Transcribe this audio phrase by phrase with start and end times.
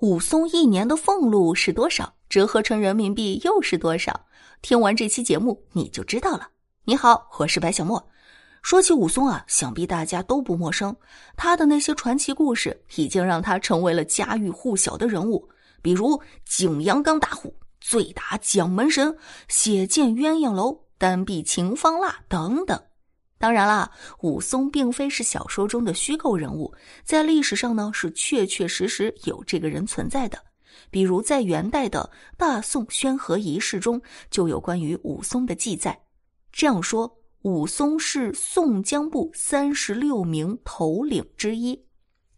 [0.00, 2.14] 武松一年的俸禄是多少？
[2.28, 4.26] 折合成人民币又是多少？
[4.62, 6.50] 听完这期节目你就知道了。
[6.84, 8.08] 你好，我是白小莫。
[8.62, 10.94] 说起武松啊，想必大家都不陌生。
[11.36, 15.48] 他的那些传奇故事已经让他成为了家喻户晓的人物，
[15.82, 19.16] 比如景阳冈大虎、醉打蒋门神、
[19.48, 22.80] 血溅鸳鸯楼、单臂秦方腊等等。
[23.38, 23.88] 当然啦，
[24.22, 26.74] 武松并非是小说中的虚构人物，
[27.04, 30.38] 在历史上呢是确确实实有这个人存在的。
[30.90, 35.98] 比如在元代的大宋宣和遗事中就有关于武松的记载，
[36.50, 41.80] 这样说：武松是宋江部三十六名头领之一，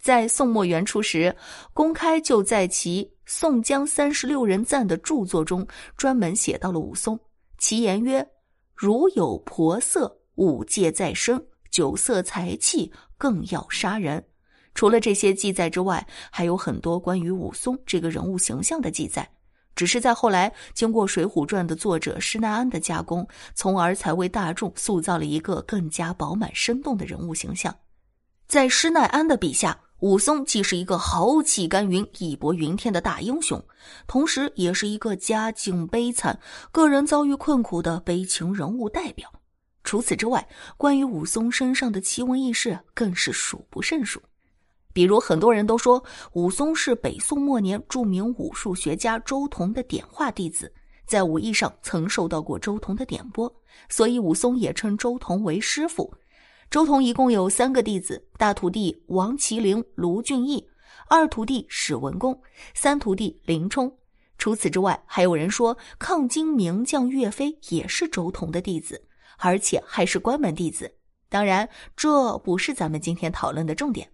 [0.00, 1.34] 在宋末元初时，
[1.72, 7.18] 公开就在其《宋江三十六人赞》的著作中专门写到了武松，
[7.58, 8.26] 其言曰
[8.74, 14.24] ：“如有婆色。”武戒在身，酒色财气更要杀人。
[14.72, 19.28] 除了这些记载之外，还有很多关于武松这个人物形象的记载。
[19.74, 27.74] 只是在后来，经过《水浒传》的作者施耐庵的加工，从而才为大众塑造了一个更加饱满生动的人物形象。
[28.46, 33.60] 在施耐庵的笔下，武松既是一个豪气干云、义薄云天的大英雄，
[34.06, 36.38] 同时也是一个家境悲惨、
[36.70, 39.28] 个人遭遇困苦的悲情人物代表。
[39.88, 44.20] 除此之外，关于武松身上的奇闻异事更是数不胜数。
[44.92, 50.70] 比如，很多人都说武松是北宋末年著名武术学家周同的点化弟子，
[51.06, 53.50] 在武艺上曾受到过周同的点拨，
[53.88, 56.12] 所以武松也称周同为师傅。
[56.68, 60.68] 周同一共有三个弟子：大徒弟王麒麟、卢俊义，
[61.08, 62.38] 二徒弟史文恭，
[62.74, 63.90] 三徒弟林冲。
[64.36, 69.02] 除此之外，还有人说抗金名将岳飞也是周同的弟子。
[69.38, 70.92] 而且还是关门弟子，
[71.28, 74.10] 当然这不是咱们今天讨论的重点。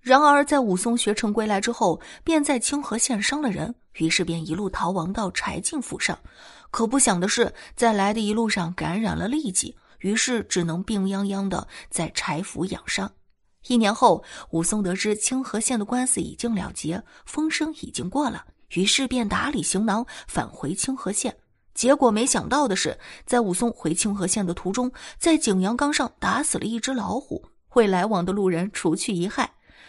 [0.00, 6.18] 然而，在武松学成归来之后，便在清河县伤了人，于是便一路逃亡到柴进府上。
[6.70, 13.10] 可不想的是，在来的一路上感染了痢疾，于是只能病殃殃的在柴府养伤。
[13.66, 21.36] 一年后，武松得知清河县的官司已经了结，风声已经过了，于是便打理行囊返回清河县。
[21.78, 27.40] 结果没想到的是，在武松回清河县的途中，在景阳冈上打死了一只老虎，
[27.74, 29.48] 为来往的路人除去一害。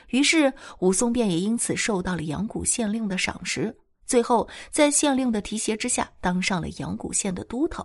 [0.09, 7.83] 于是武松便也因此受到了阳谷县令的赏识，最后在县令的提携之下，当上了阳谷县的都头。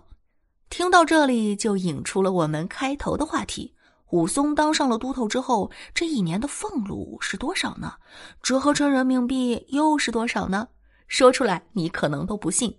[0.69, 3.73] 听到这里，就引出了我们开头的话题：
[4.11, 7.93] 武松当上了都头之后，这一年的俸禄是多少呢？
[8.43, 10.67] 折合成人民币又是多少呢？
[11.07, 12.77] 说出来你可能都不信。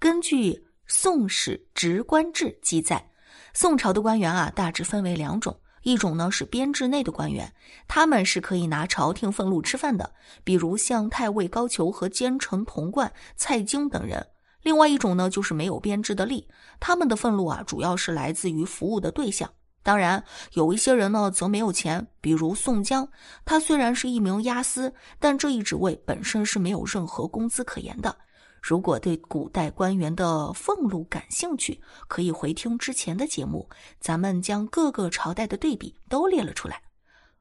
[0.00, 0.52] 根据
[0.90, 3.10] 《宋史职官志》记载，
[3.52, 7.52] 宋朝的官员啊，大致分为两种，一种呢是编制内的官员，
[7.86, 10.10] 他们是可以拿朝廷俸禄吃饭的，
[10.42, 14.18] 比如像太尉高俅和奸臣童贯、蔡京等人；
[14.62, 16.42] 另外一种呢就是没有编制的吏，
[16.80, 19.48] 他们的俸禄啊主要是来自于服务的对象。
[19.82, 23.06] 当然，有一些人呢则没有钱，比如宋江，
[23.44, 28.16] 他虽然是一名押司，但这一职位本身是没有任何工资可言的。
[28.60, 33.68] 如果对古代官员的俸禄感兴趣，可以回听之前的节目，
[34.00, 36.80] 咱们将各个朝代的对比都列了出来。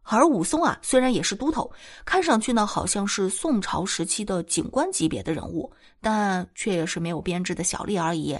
[0.09, 1.69] 而武松啊，虽然也是都头，
[2.05, 5.69] 看上去呢好像是宋朝时期的警官级别的人物，
[5.99, 8.39] 但却也是没有编制的小吏而已。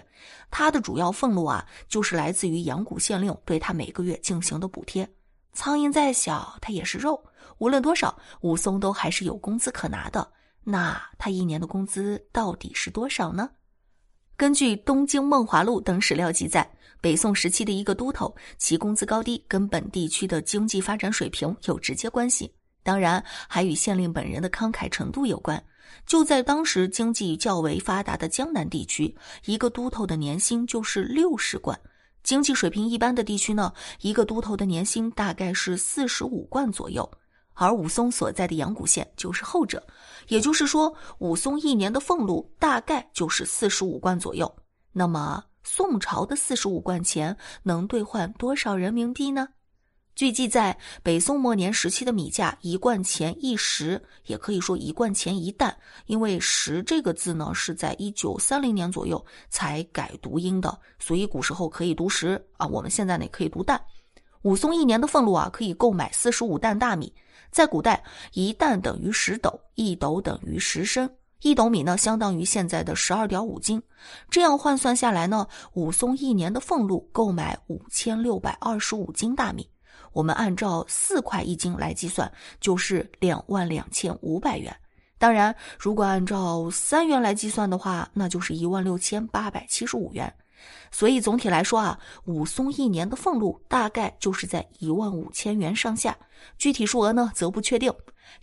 [0.49, 5.05] 他的主要俸禄啊，就是来自于阳谷县令对他每个月进行的补贴。
[5.51, 7.21] 苍蝇再小，它也是肉，
[7.57, 10.25] 无论多少，武松都还是有工资可拿的。
[10.69, 13.49] 那他一年的工资到底是多少呢？
[14.35, 16.69] 根据《东京梦华录》等史料记载，
[16.99, 25.63] 北宋时期的一个都头，其工资高低跟本地区的经济发展水平有直接关系，当然还与县令本人的慷慨程度有关。
[26.05, 31.73] 就在当时经济较为发达的江南地区，一个都头的年薪就是六十贯；
[32.23, 37.09] 经济水平一般的地区呢，一个都头的年薪大概是四十五贯左右。
[37.59, 39.83] 而武松所在的阳谷县就是后者，
[40.27, 44.55] 也就是说，武松一年的俸禄大概就是四十五贯左右。
[44.93, 49.47] 那么，宋朝的四十五贯钱能兑换多少人民币呢？
[50.13, 63.79] 据记载，北宋末年时期的米价一贯钱一石，也可以说一贯钱一担，因为“石”这个字呢是在一九三零年左右才改读音的，所以古时候可以读“石”啊，我们现在呢可以读“担”。
[64.41, 67.13] 武松一年的俸禄啊，可以购买四十五担大米。
[67.51, 68.03] 在古代，
[68.33, 71.09] 一担等于十斗，一斗等于十升，
[71.41, 73.81] 一斗米呢，相当于现在的十二点五斤。
[74.29, 79.67] 这样换算下来呢，武松一年的俸禄购买五千六百二十五斤大米。
[80.13, 84.75] 我们按照四块一斤来计算，就是两万两千五百元。
[85.19, 90.31] 当然，如果按照三元来计算的话，那就是一万六千八百七十五元。
[90.91, 96.17] 所以总体来说啊，武松一年的俸禄大概就是在一万五千元上下，
[96.57, 97.93] 具体数额呢则不确定。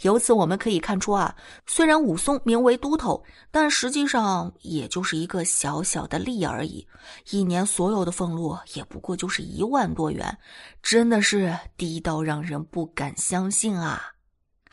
[0.01, 6.87] 由此我们可以看出啊，虽然武松名为都头，但实际上也就是一个小小的吏而已，
[7.31, 10.39] 一年所有的俸禄也不过就是一万多元，
[10.83, 14.14] 真的是低到让人不敢相信啊！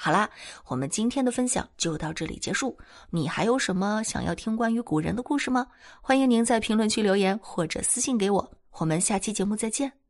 [0.04, 0.28] 好啦，
[0.66, 2.76] 我们今天的分享就到这里结束。
[3.12, 5.68] 你还有什么想要听关于古人的故事吗？
[6.02, 8.52] 欢迎您在评论区留言或者私信给我。
[8.80, 10.01] 我们下期节目再见。